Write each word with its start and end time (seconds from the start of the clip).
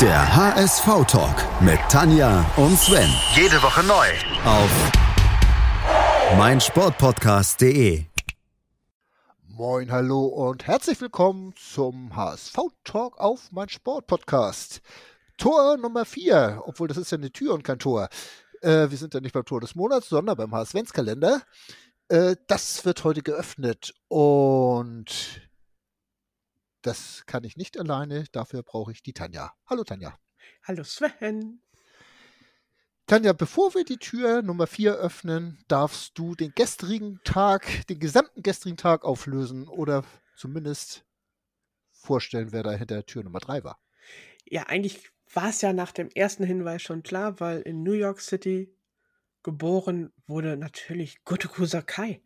Der 0.00 0.36
HSV-Talk 0.36 1.62
mit 1.62 1.78
Tanja 1.88 2.44
und 2.56 2.76
Sven. 2.76 3.08
Jede 3.36 3.62
Woche 3.62 3.84
neu. 3.84 4.06
Auf 4.44 4.68
meinsportpodcast.de. 6.36 8.04
Moin, 9.46 9.92
hallo 9.92 10.24
und 10.24 10.66
herzlich 10.66 11.00
willkommen 11.00 11.54
zum 11.54 12.16
HSV-Talk 12.16 13.20
auf 13.20 13.52
mein 13.52 13.68
Sportpodcast. 13.68 14.80
Tor 15.38 15.76
Nummer 15.76 16.04
4, 16.04 16.64
obwohl 16.66 16.88
das 16.88 16.96
ist 16.96 17.12
ja 17.12 17.18
eine 17.18 17.30
Tür 17.30 17.54
und 17.54 17.62
kein 17.62 17.78
Tor. 17.78 18.08
Äh, 18.62 18.90
wir 18.90 18.98
sind 18.98 19.14
ja 19.14 19.20
nicht 19.20 19.32
beim 19.32 19.44
Tor 19.44 19.60
des 19.60 19.76
Monats, 19.76 20.08
sondern 20.08 20.36
beim 20.36 20.52
HSV-Kalender. 20.52 21.40
Äh, 22.08 22.34
das 22.48 22.84
wird 22.84 23.04
heute 23.04 23.22
geöffnet 23.22 23.94
und 24.08 25.40
das 26.84 27.24
kann 27.26 27.44
ich 27.44 27.56
nicht 27.56 27.78
alleine. 27.78 28.24
Dafür 28.32 28.62
brauche 28.62 28.92
ich 28.92 29.02
die 29.02 29.14
Tanja. 29.14 29.54
Hallo 29.66 29.84
Tanja. 29.84 30.18
Hallo 30.64 30.84
Sven. 30.84 31.60
Tanja, 33.06 33.32
bevor 33.32 33.74
wir 33.74 33.84
die 33.84 33.98
Tür 33.98 34.42
Nummer 34.42 34.66
4 34.66 34.94
öffnen, 34.94 35.62
darfst 35.68 36.18
du 36.18 36.34
den 36.34 36.52
gestrigen 36.54 37.20
Tag, 37.24 37.86
den 37.88 37.98
gesamten 37.98 38.42
gestrigen 38.42 38.76
Tag 38.76 39.04
auflösen 39.04 39.68
oder 39.68 40.04
zumindest 40.36 41.04
vorstellen, 41.92 42.52
wer 42.52 42.62
da 42.62 42.72
hinter 42.72 43.04
Tür 43.04 43.24
Nummer 43.24 43.40
3 43.40 43.64
war. 43.64 43.78
Ja, 44.44 44.64
eigentlich 44.64 45.10
war 45.32 45.48
es 45.48 45.60
ja 45.62 45.72
nach 45.72 45.92
dem 45.92 46.10
ersten 46.10 46.44
Hinweis 46.44 46.82
schon 46.82 47.02
klar, 47.02 47.40
weil 47.40 47.60
in 47.62 47.82
New 47.82 47.92
York 47.92 48.20
City 48.20 48.74
geboren 49.42 50.12
wurde 50.26 50.56
natürlich 50.56 51.24
Gotoku 51.24 51.66
Sakai. 51.66 52.22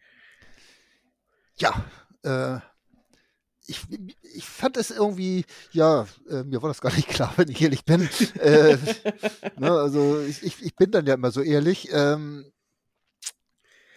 Ja, 1.56 1.84
äh, 2.22 2.60
ich, 3.68 3.86
ich 4.38 4.46
fand 4.46 4.76
es 4.76 4.92
irgendwie, 4.92 5.44
ja, 5.72 6.06
äh, 6.30 6.44
mir 6.44 6.62
war 6.62 6.68
das 6.68 6.80
gar 6.80 6.94
nicht 6.94 7.08
klar, 7.08 7.32
wenn 7.36 7.48
ich 7.48 7.60
ehrlich 7.60 7.84
bin. 7.84 8.08
äh, 8.38 8.78
ne, 9.56 9.72
also 9.72 10.20
ich, 10.20 10.44
ich, 10.44 10.62
ich, 10.62 10.76
bin 10.76 10.92
dann 10.92 11.06
ja 11.06 11.14
immer 11.14 11.32
so 11.32 11.42
ehrlich. 11.42 11.88
Ähm, 11.90 12.50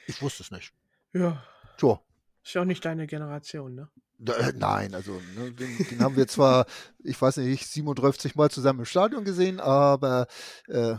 ich 0.08 0.20
wusste 0.20 0.42
es 0.42 0.50
nicht. 0.50 0.74
Ja. 1.14 1.44
So. 1.78 2.00
Ist 2.44 2.56
ja 2.56 2.62
auch 2.62 2.66
nicht 2.66 2.84
deine 2.84 3.06
Generation, 3.06 3.76
ne? 3.76 3.90
Äh, 4.26 4.54
nein, 4.56 4.96
also 4.96 5.22
ne, 5.36 5.52
den, 5.52 5.78
den, 5.78 6.00
haben 6.00 6.16
wir 6.16 6.28
zwar, 6.28 6.66
ich 7.04 7.22
weiß 7.22 7.38
nicht, 7.38 7.68
37 7.68 8.34
Mal 8.34 8.50
zusammen 8.50 8.80
im 8.80 8.86
Stadion 8.86 9.24
gesehen, 9.24 9.60
aber 9.60 10.26
äh, 10.68 10.96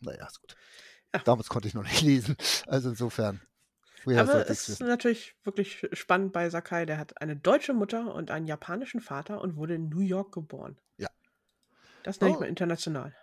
naja, 0.00 0.26
ist 0.26 0.40
gut. 0.42 0.54
Ja. 1.14 1.22
Damals 1.24 1.48
konnte 1.48 1.66
ich 1.66 1.74
noch 1.74 1.82
nicht 1.82 2.02
lesen. 2.02 2.36
Also 2.66 2.90
insofern. 2.90 3.40
Aber 4.14 4.48
es 4.48 4.68
ist 4.68 4.80
natürlich 4.80 5.34
wirklich 5.42 5.88
spannend 5.92 6.32
bei 6.32 6.48
Sakai. 6.48 6.86
Der 6.86 6.98
hat 6.98 7.20
eine 7.20 7.36
deutsche 7.36 7.74
Mutter 7.74 8.14
und 8.14 8.30
einen 8.30 8.46
japanischen 8.46 9.00
Vater 9.00 9.40
und 9.40 9.56
wurde 9.56 9.74
in 9.74 9.88
New 9.88 10.00
York 10.00 10.32
geboren. 10.32 10.78
Ja. 10.96 11.08
Das 12.04 12.20
nenne 12.20 12.32
oh. 12.32 12.34
ich 12.36 12.40
mal 12.40 12.46
international. 12.48 13.14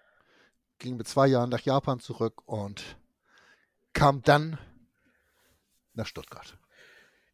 Ging 0.79 0.97
mit 0.97 1.07
zwei 1.07 1.27
Jahren 1.27 1.49
nach 1.49 1.61
Japan 1.61 1.99
zurück 1.99 2.41
und 2.45 2.97
kam 3.93 4.21
dann 4.23 4.57
nach 5.93 6.07
Stuttgart. 6.07 6.57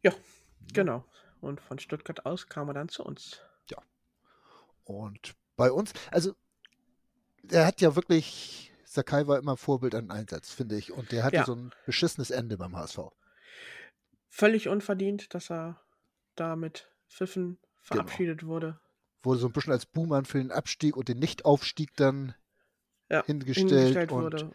Ja, 0.02 0.12
genau. 0.72 1.04
Und 1.40 1.60
von 1.60 1.78
Stuttgart 1.78 2.26
aus 2.26 2.46
kam 2.46 2.68
er 2.68 2.74
dann 2.74 2.88
zu 2.88 3.02
uns. 3.02 3.40
Ja. 3.68 3.78
Und 4.84 5.34
bei 5.56 5.72
uns, 5.72 5.92
also 6.12 6.36
er 7.48 7.66
hat 7.66 7.80
ja 7.80 7.96
wirklich, 7.96 8.72
Sakai 8.84 9.26
war 9.26 9.38
immer 9.38 9.56
Vorbild 9.56 9.94
an 9.94 10.10
Einsatz, 10.10 10.52
finde 10.52 10.76
ich. 10.76 10.92
Und 10.92 11.10
der 11.10 11.24
hatte 11.24 11.36
ja. 11.36 11.44
so 11.44 11.54
ein 11.54 11.72
beschissenes 11.86 12.30
Ende 12.30 12.56
beim 12.56 12.76
HSV 12.76 12.98
völlig 14.30 14.68
unverdient, 14.68 15.34
dass 15.34 15.50
er 15.50 15.80
da 16.36 16.56
mit 16.56 16.90
Pfiffen 17.08 17.58
genau. 17.58 18.04
verabschiedet 18.04 18.40
genau. 18.40 18.52
wurde. 18.52 18.80
Wurde 19.22 19.40
so 19.40 19.48
ein 19.48 19.52
bisschen 19.52 19.72
als 19.72 19.84
Buhmann 19.84 20.24
für 20.24 20.38
den 20.38 20.50
Abstieg 20.52 20.96
und 20.96 21.08
den 21.08 21.18
Nichtaufstieg 21.18 21.94
dann 21.96 22.34
ja, 23.10 23.22
hingestellt, 23.26 23.70
hingestellt 23.70 24.12
und 24.12 24.22
wurde. 24.22 24.52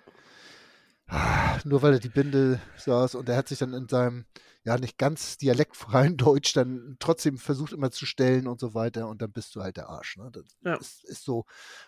Ah, 1.07 1.59
nur 1.65 1.83
weil 1.83 1.93
er 1.93 1.99
die 1.99 2.09
Binde 2.09 2.59
saß 2.77 3.13
und 3.13 3.29
er 3.29 3.37
hat 3.37 3.47
sich 3.47 3.59
dann 3.59 3.73
in 3.73 3.87
seinem 3.87 4.25
ja 4.63 4.77
nicht 4.79 4.97
ganz 4.97 5.37
dialektfreien 5.37 6.17
Deutsch 6.17 6.53
dann 6.53 6.97
trotzdem 6.99 7.37
versucht 7.37 7.73
immer 7.73 7.91
zu 7.91 8.07
stellen 8.07 8.47
und 8.47 8.59
so 8.59 8.73
weiter 8.73 9.07
und 9.07 9.21
dann 9.21 9.31
bist 9.31 9.55
du 9.55 9.61
halt 9.61 9.77
der 9.77 9.89
Arsch. 9.89 10.17
Ne? 10.17 10.31
Das 10.31 10.45
ja. 10.63 10.75
ist, 10.75 11.03
ist 11.03 11.23
so. 11.23 11.45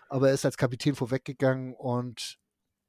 Aber 0.08 0.28
er 0.28 0.36
ist 0.36 0.46
als 0.46 0.58
Kapitän 0.58 0.94
vorweggegangen 0.94 1.74
und 1.74 2.38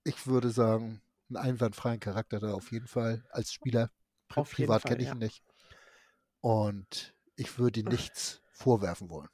ich 0.05 0.27
würde 0.27 0.51
sagen, 0.51 1.01
einen 1.31 1.37
einwandfreien 1.37 2.01
Charakter 2.01 2.41
da 2.41 2.53
auf 2.53 2.71
jeden 2.73 2.87
Fall 2.87 3.25
als 3.31 3.53
Spieler. 3.53 3.91
Auf 4.35 4.53
Privat 4.53 4.85
kenne 4.85 5.03
ich 5.03 5.11
ihn 5.11 5.19
nicht. 5.19 5.43
Und 6.41 7.15
ich 7.37 7.59
würde 7.59 7.81
ihm 7.81 7.87
nichts 7.87 8.41
vorwerfen 8.53 9.11
wollen. 9.11 9.29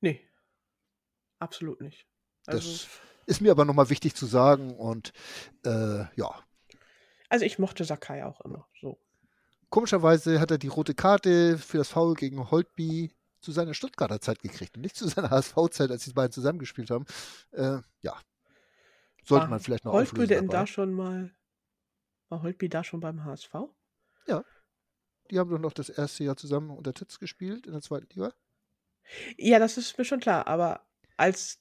Nee, 0.00 0.26
absolut 1.38 1.80
nicht. 1.80 2.06
Also, 2.46 2.70
das 2.70 2.88
ist 3.26 3.40
mir 3.40 3.50
aber 3.50 3.64
nochmal 3.64 3.90
wichtig 3.90 4.14
zu 4.14 4.26
sagen 4.26 4.76
und 4.76 5.12
äh, 5.64 6.04
ja. 6.16 6.44
Also 7.28 7.44
ich 7.44 7.58
mochte 7.58 7.84
Sakai 7.84 8.24
auch 8.24 8.40
immer 8.42 8.66
so. 8.80 8.98
Komischerweise 9.70 10.40
hat 10.40 10.50
er 10.50 10.58
die 10.58 10.68
rote 10.68 10.94
Karte 10.94 11.58
für 11.58 11.78
das 11.78 11.88
Foul 11.88 12.14
gegen 12.14 12.50
Holtby 12.50 13.12
zu 13.40 13.52
seiner 13.52 13.74
Stuttgarter 13.74 14.20
Zeit 14.20 14.40
gekriegt 14.40 14.76
und 14.76 14.82
nicht 14.82 14.96
zu 14.96 15.08
seiner 15.08 15.30
HSV-Zeit, 15.30 15.90
als 15.90 16.04
die 16.04 16.12
beiden 16.12 16.32
zusammengespielt 16.32 16.90
haben. 16.90 17.04
Äh, 17.52 17.78
ja. 18.00 18.16
Sollte 19.24 19.44
war 19.44 19.50
man 19.50 19.60
vielleicht 19.60 19.84
noch 19.84 19.92
Holtby 19.92 20.26
denn 20.26 20.46
dabei. 20.46 20.60
da 20.60 20.66
schon 20.66 20.92
mal, 20.92 21.34
war 22.28 22.42
Holtby 22.42 22.68
da 22.68 22.84
schon 22.84 23.00
beim 23.00 23.24
HSV? 23.24 23.54
Ja. 24.26 24.44
Die 25.30 25.38
haben 25.38 25.50
doch 25.50 25.58
noch 25.58 25.72
das 25.72 25.88
erste 25.88 26.24
Jahr 26.24 26.36
zusammen 26.36 26.70
unter 26.70 26.92
Titz 26.92 27.18
gespielt 27.18 27.66
in 27.66 27.72
der 27.72 27.82
zweiten 27.82 28.06
Liga. 28.10 28.32
Ja, 29.36 29.58
das 29.58 29.76
ist 29.76 29.96
mir 29.98 30.04
schon 30.04 30.20
klar, 30.20 30.46
aber 30.46 30.86
als 31.16 31.60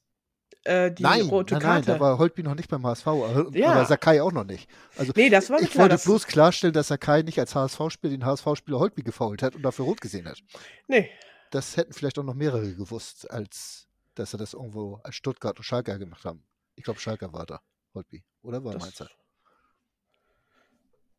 äh, 0.64 0.92
die 0.92 1.04
nein, 1.04 1.22
rote 1.22 1.56
nein, 1.56 1.62
Karte. 1.62 1.90
Nein, 1.90 2.00
da 2.00 2.04
war 2.04 2.18
Holtby 2.18 2.44
noch 2.44 2.56
nicht 2.56 2.70
beim 2.70 2.86
HSV, 2.86 3.06
ja. 3.52 3.72
aber 3.72 3.86
Sakai 3.86 4.22
auch 4.22 4.32
noch 4.32 4.46
nicht. 4.46 4.70
Also 4.98 5.12
nee, 5.16 5.30
das 5.30 5.50
war 5.50 5.62
ich 5.62 5.72
klar, 5.72 5.90
wollte 5.90 6.04
bloß 6.04 6.26
klarstellen, 6.28 6.74
dass 6.74 6.88
Sakai 6.88 7.22
nicht 7.22 7.40
als 7.40 7.54
HSV-Spieler 7.56 8.12
den 8.12 8.26
HSV-Spieler 8.26 8.80
Holtby 8.80 9.04
gefault 9.04 9.44
hat 9.44 9.56
und 9.56 9.64
dafür 9.64 9.86
rot 9.86 10.00
gesehen 10.00 10.28
hat. 10.28 10.42
Nee. 10.88 11.10
Das 11.52 11.76
hätten 11.78 11.94
vielleicht 11.94 12.18
auch 12.18 12.24
noch 12.24 12.34
mehrere 12.34 12.74
gewusst, 12.76 13.30
als 13.30 13.88
dass 14.16 14.34
er 14.34 14.40
das 14.40 14.54
irgendwo 14.54 15.00
als 15.04 15.16
Stuttgart 15.16 15.58
und 15.58 15.64
Schalke 15.64 15.98
gemacht 16.00 16.24
haben. 16.24 16.44
Ich 16.76 16.84
glaube, 16.84 17.00
Schalke 17.00 17.34
war 17.34 17.46
da, 17.46 17.62
Holtby. 17.94 18.24
Oder 18.42 18.64
war 18.64 18.78
Mainzer? 18.78 19.10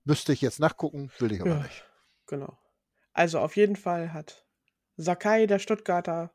Müsste 0.05 0.33
ich 0.33 0.41
jetzt 0.41 0.61
nachgucken, 0.61 1.11
will 1.19 1.33
ich 1.33 1.41
aber 1.41 1.51
ja, 1.51 1.63
nicht. 1.63 1.85
Genau. 2.27 2.59
Also 3.13 3.39
auf 3.39 3.57
jeden 3.57 3.77
Fall 3.77 4.13
hat 4.13 4.45
Sakai, 4.97 5.47
der 5.47 5.59
Stuttgarter, 5.59 6.33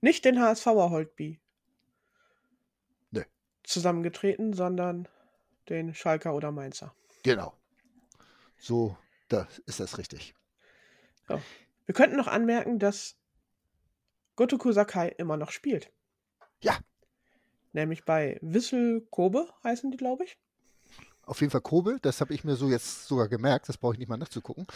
nicht 0.00 0.24
den 0.24 0.40
HSVer 0.40 0.90
Holtby 0.90 1.40
nee. 3.10 3.24
zusammengetreten, 3.62 4.52
sondern 4.52 5.08
den 5.68 5.94
Schalker 5.94 6.34
oder 6.34 6.52
Mainzer. 6.52 6.94
Genau. 7.22 7.54
So, 8.58 8.96
da 9.28 9.46
ist 9.66 9.80
das 9.80 9.98
richtig. 9.98 10.34
So. 11.28 11.40
Wir 11.86 11.94
könnten 11.94 12.16
noch 12.16 12.28
anmerken, 12.28 12.78
dass 12.78 13.16
Gotoku 14.36 14.72
Sakai 14.72 15.08
immer 15.08 15.36
noch 15.36 15.50
spielt. 15.50 15.92
Ja. 16.60 16.78
Nämlich 17.72 18.04
bei 18.04 18.38
Wissel 18.40 19.06
Kobe 19.10 19.48
heißen 19.62 19.90
die, 19.90 19.96
glaube 19.96 20.24
ich. 20.24 20.38
Auf 21.26 21.40
jeden 21.40 21.50
Fall 21.50 21.60
Kobe, 21.60 21.98
das 22.02 22.20
habe 22.20 22.34
ich 22.34 22.44
mir 22.44 22.56
so 22.56 22.68
jetzt 22.68 23.06
sogar 23.06 23.28
gemerkt, 23.28 23.68
das 23.68 23.78
brauche 23.78 23.94
ich 23.94 23.98
nicht 23.98 24.08
mal 24.08 24.16
nachzugucken. 24.16 24.66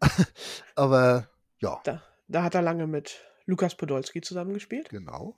Aber 0.74 1.28
ja. 1.58 1.80
Da, 1.84 2.02
da, 2.28 2.42
hat 2.42 2.54
er 2.54 2.62
lange 2.62 2.86
mit 2.86 3.20
Lukas 3.46 3.74
Podolski 3.74 4.20
zusammengespielt. 4.20 4.88
Genau. 4.90 5.36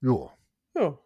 Jo. 0.00 0.30
Ja. 0.74 0.98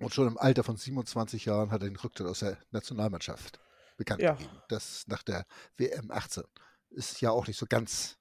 Und 0.00 0.14
schon 0.14 0.28
im 0.28 0.38
Alter 0.38 0.64
von 0.64 0.76
27 0.76 1.44
Jahren 1.44 1.70
hat 1.70 1.82
er 1.82 1.88
den 1.88 1.96
Rücktritt 1.96 2.26
aus 2.26 2.38
der 2.38 2.56
Nationalmannschaft 2.70 3.60
bekannt 3.98 4.22
ja. 4.22 4.32
gegeben. 4.32 4.56
Das 4.68 5.06
nach 5.08 5.22
der 5.22 5.44
WM 5.76 6.10
18. 6.10 6.44
Ist 6.90 7.20
ja 7.20 7.30
auch 7.30 7.46
nicht 7.46 7.58
so 7.58 7.66
ganz. 7.68 8.16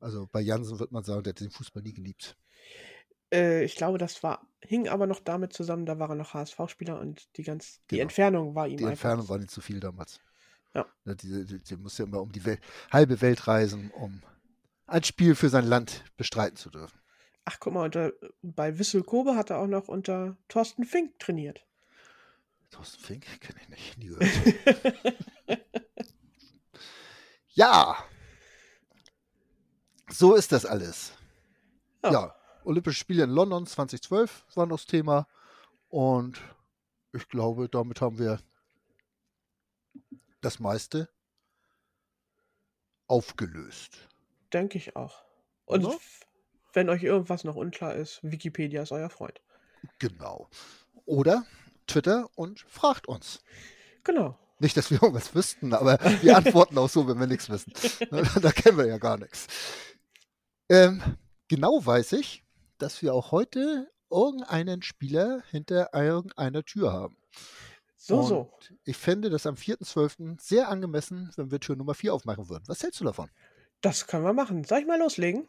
Also 0.00 0.28
bei 0.30 0.40
Jansen 0.40 0.78
wird 0.78 0.92
man 0.92 1.02
sagen, 1.02 1.22
der 1.22 1.32
hat 1.32 1.40
den 1.40 1.50
Fußball 1.50 1.82
nie 1.82 1.94
geliebt. 1.94 2.36
Äh, 3.32 3.64
ich 3.64 3.76
glaube, 3.76 3.98
das 3.98 4.22
war, 4.22 4.46
hing 4.60 4.88
aber 4.88 5.06
noch 5.06 5.20
damit 5.20 5.52
zusammen, 5.52 5.86
da 5.86 5.98
war 5.98 6.10
er 6.10 6.14
noch 6.16 6.34
HSV-Spieler 6.34 6.98
und 6.98 7.36
die 7.36 7.42
ganz, 7.42 7.80
die 7.90 7.96
genau. 7.96 8.02
Entfernung 8.02 8.54
war 8.54 8.68
ihm 8.68 8.76
Die 8.76 8.84
Entfernung 8.84 9.28
war 9.28 9.38
nicht 9.38 9.50
zu 9.50 9.60
viel 9.60 9.80
damals. 9.80 10.20
Ja. 10.74 10.86
Ne, 11.04 11.16
die, 11.16 11.44
die, 11.44 11.58
die 11.58 11.76
musste 11.76 12.04
immer 12.04 12.20
um 12.20 12.30
die 12.30 12.44
Welt, 12.44 12.60
halbe 12.92 13.20
Welt 13.20 13.46
reisen, 13.46 13.90
um 13.92 14.22
ein 14.86 15.02
Spiel 15.02 15.34
für 15.34 15.48
sein 15.48 15.66
Land 15.66 16.04
bestreiten 16.16 16.56
zu 16.56 16.70
dürfen. 16.70 16.98
Ach, 17.44 17.58
guck 17.60 17.74
mal, 17.74 17.84
unter, 17.84 18.12
bei 18.42 18.78
Wissel 18.78 19.02
Kobe 19.02 19.36
hat 19.36 19.50
er 19.50 19.58
auch 19.58 19.66
noch 19.66 19.88
unter 19.88 20.36
Thorsten 20.48 20.84
Fink 20.84 21.18
trainiert. 21.18 21.64
Thorsten 22.70 23.02
Fink? 23.02 23.24
Kenne 23.40 23.60
ich 23.62 23.68
nicht, 23.68 23.98
nie 23.98 24.06
gehört. 24.08 25.60
ja! 27.54 27.96
So 30.10 30.34
ist 30.34 30.52
das 30.52 30.66
alles. 30.66 31.12
ja. 32.02 32.12
ja. 32.12 32.36
Olympische 32.66 32.98
Spiele 32.98 33.24
in 33.24 33.30
London 33.30 33.66
2012 33.66 34.44
waren 34.54 34.68
das 34.68 34.86
Thema. 34.86 35.28
Und 35.88 36.40
ich 37.12 37.28
glaube, 37.28 37.68
damit 37.68 38.00
haben 38.00 38.18
wir 38.18 38.40
das 40.40 40.58
meiste 40.58 41.08
aufgelöst. 43.06 44.08
Denke 44.52 44.78
ich 44.78 44.96
auch. 44.96 45.22
Und 45.64 45.84
Oder? 45.84 45.96
wenn 46.72 46.88
euch 46.90 47.02
irgendwas 47.02 47.44
noch 47.44 47.56
unklar 47.56 47.94
ist, 47.94 48.20
Wikipedia 48.22 48.82
ist 48.82 48.92
euer 48.92 49.10
Freund. 49.10 49.40
Genau. 49.98 50.48
Oder 51.04 51.46
Twitter 51.86 52.28
und 52.34 52.60
fragt 52.60 53.06
uns. 53.06 53.42
Genau. 54.02 54.36
Nicht, 54.58 54.76
dass 54.76 54.90
wir 54.90 55.02
irgendwas 55.02 55.34
wüssten, 55.34 55.72
aber 55.72 55.98
wir 56.22 56.36
antworten 56.36 56.78
auch 56.78 56.88
so, 56.88 57.06
wenn 57.06 57.20
wir 57.20 57.26
nichts 57.26 57.48
wissen. 57.48 57.72
da 58.42 58.50
kennen 58.50 58.78
wir 58.78 58.86
ja 58.86 58.98
gar 58.98 59.18
nichts. 59.18 59.46
Ähm, 60.68 61.00
genau 61.48 61.84
weiß 61.84 62.12
ich, 62.14 62.45
dass 62.78 63.02
wir 63.02 63.14
auch 63.14 63.32
heute 63.32 63.90
irgendeinen 64.10 64.82
Spieler 64.82 65.42
hinter 65.50 65.92
irgendeiner 65.94 66.64
Tür 66.64 66.92
haben. 66.92 67.16
So, 67.96 68.18
und 68.18 68.26
so. 68.26 68.52
Ich 68.84 68.96
fände 68.96 69.30
das 69.30 69.46
am 69.46 69.56
4.12. 69.56 70.40
sehr 70.40 70.68
angemessen, 70.68 71.32
wenn 71.36 71.50
wir 71.50 71.60
Tür 71.60 71.76
Nummer 71.76 71.94
4 71.94 72.14
aufmachen 72.14 72.48
würden. 72.48 72.64
Was 72.66 72.82
hältst 72.82 73.00
du 73.00 73.04
davon? 73.04 73.30
Das 73.80 74.06
können 74.06 74.24
wir 74.24 74.32
machen. 74.32 74.64
Soll 74.64 74.80
ich 74.80 74.86
mal 74.86 74.98
loslegen? 74.98 75.46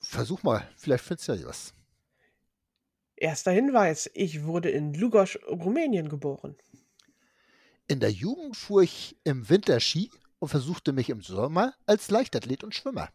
Versuch 0.00 0.42
mal, 0.42 0.68
vielleicht 0.76 1.04
findest 1.04 1.28
du 1.28 1.32
ja 1.32 1.46
was. 1.46 1.74
Erster 3.16 3.52
Hinweis: 3.52 4.10
Ich 4.14 4.44
wurde 4.44 4.70
in 4.70 4.94
Lugosch, 4.94 5.38
Rumänien 5.48 6.08
geboren. 6.08 6.56
In 7.86 8.00
der 8.00 8.10
Jugend 8.10 8.56
fuhr 8.56 8.82
ich 8.82 9.16
im 9.24 9.48
Winter 9.48 9.78
Ski 9.80 10.10
und 10.38 10.48
versuchte 10.48 10.92
mich 10.92 11.10
im 11.10 11.22
Sommer 11.22 11.74
als 11.86 12.10
Leichtathlet 12.10 12.64
und 12.64 12.74
Schwimmer. 12.74 13.10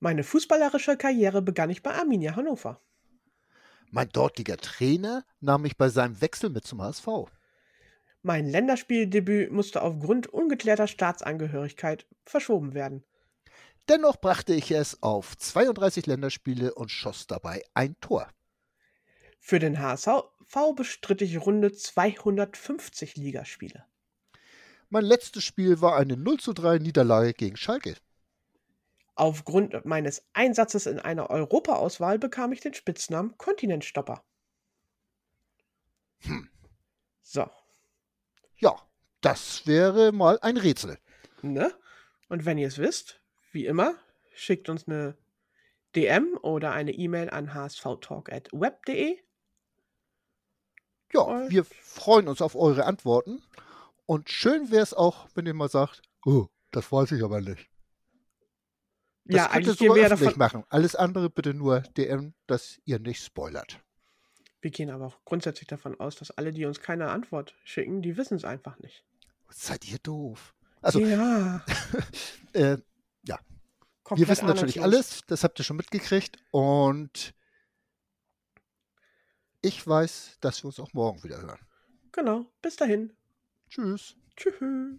Meine 0.00 0.22
fußballerische 0.22 0.96
Karriere 0.96 1.42
begann 1.42 1.70
ich 1.70 1.82
bei 1.82 1.92
Arminia 1.92 2.36
Hannover. 2.36 2.80
Mein 3.90 4.08
dortiger 4.10 4.56
Trainer 4.56 5.24
nahm 5.40 5.62
mich 5.62 5.76
bei 5.76 5.88
seinem 5.88 6.20
Wechsel 6.20 6.50
mit 6.50 6.64
zum 6.64 6.82
HSV. 6.82 7.08
Mein 8.22 8.46
Länderspieldebüt 8.46 9.50
musste 9.50 9.82
aufgrund 9.82 10.26
ungeklärter 10.26 10.86
Staatsangehörigkeit 10.86 12.06
verschoben 12.24 12.74
werden. 12.74 13.04
Dennoch 13.88 14.20
brachte 14.20 14.54
ich 14.54 14.70
es 14.70 15.02
auf 15.02 15.36
32 15.36 16.06
Länderspiele 16.06 16.74
und 16.74 16.90
schoss 16.90 17.26
dabei 17.26 17.62
ein 17.74 17.98
Tor. 18.00 18.28
Für 19.40 19.58
den 19.58 19.80
HSV 19.80 20.10
bestritt 20.76 21.22
ich 21.22 21.40
runde 21.40 21.72
250 21.72 23.16
Ligaspiele. 23.16 23.84
Mein 24.90 25.04
letztes 25.04 25.44
Spiel 25.44 25.80
war 25.80 25.96
eine 25.96 26.16
0 26.16 26.38
zu 26.38 26.52
3 26.52 26.78
Niederlage 26.78 27.32
gegen 27.32 27.56
Schalke. 27.56 27.96
Aufgrund 29.18 29.84
meines 29.84 30.24
Einsatzes 30.32 30.86
in 30.86 31.00
einer 31.00 31.28
Europaauswahl 31.28 32.20
bekam 32.20 32.52
ich 32.52 32.60
den 32.60 32.72
Spitznamen 32.72 33.36
Kontinentstopper. 33.36 34.22
Hm. 36.20 36.48
So. 37.20 37.50
Ja, 38.58 38.80
das 39.20 39.66
wäre 39.66 40.12
mal 40.12 40.38
ein 40.40 40.56
Rätsel. 40.56 40.98
Ne? 41.42 41.74
Und 42.28 42.44
wenn 42.44 42.58
ihr 42.58 42.68
es 42.68 42.78
wisst, 42.78 43.20
wie 43.50 43.66
immer, 43.66 43.96
schickt 44.34 44.68
uns 44.68 44.86
eine 44.86 45.18
DM 45.96 46.38
oder 46.40 46.70
eine 46.70 46.92
E-Mail 46.92 47.28
an 47.30 47.52
hsvtalk.web.de. 47.52 49.18
Ja, 51.12 51.20
Und 51.22 51.50
wir 51.50 51.64
freuen 51.64 52.28
uns 52.28 52.40
auf 52.40 52.54
eure 52.54 52.84
Antworten. 52.84 53.42
Und 54.06 54.30
schön 54.30 54.70
wäre 54.70 54.84
es 54.84 54.94
auch, 54.94 55.28
wenn 55.34 55.46
ihr 55.46 55.54
mal 55.54 55.68
sagt, 55.68 56.02
oh, 56.24 56.46
das 56.70 56.92
weiß 56.92 57.10
ich 57.10 57.24
aber 57.24 57.40
nicht. 57.40 57.68
Das 59.28 59.36
ja, 59.36 59.48
könnt 59.48 59.66
ihr 59.66 59.74
sogar 59.74 59.96
öffentlich 59.96 60.18
davon, 60.20 60.38
machen. 60.38 60.64
Alles 60.70 60.96
andere 60.96 61.30
bitte 61.30 61.54
nur 61.54 61.80
DM, 61.80 62.34
dass 62.46 62.80
ihr 62.84 62.98
nicht 62.98 63.22
spoilert. 63.22 63.78
wir 64.62 64.70
gehen 64.70 64.90
aber 64.90 65.06
auch 65.06 65.24
grundsätzlich 65.24 65.68
davon 65.68 66.00
aus, 66.00 66.16
dass 66.16 66.30
alle, 66.30 66.52
die 66.52 66.64
uns 66.64 66.80
keine 66.80 67.10
Antwort 67.10 67.54
schicken, 67.62 68.02
die 68.02 68.16
wissen 68.16 68.36
es 68.36 68.44
einfach 68.44 68.78
nicht. 68.78 69.04
Seid 69.50 69.86
ihr 69.86 69.98
doof? 69.98 70.54
Also, 70.80 71.00
ja, 71.00 71.64
äh, 72.52 72.78
komplett 74.08 74.28
wir 74.28 74.32
wissen 74.32 74.46
natürlich 74.46 74.82
alles, 74.82 75.20
das 75.26 75.44
habt 75.44 75.58
ihr 75.60 75.64
schon 75.64 75.76
mitgekriegt. 75.76 76.38
Und 76.50 77.34
ich 79.60 79.86
weiß, 79.86 80.38
dass 80.40 80.62
wir 80.62 80.66
uns 80.66 80.80
auch 80.80 80.92
morgen 80.94 81.22
wieder 81.22 81.40
hören. 81.40 81.60
Genau, 82.12 82.46
bis 82.62 82.76
dahin. 82.76 83.12
Tschüss. 83.68 84.16
Tschüss. 84.36 84.98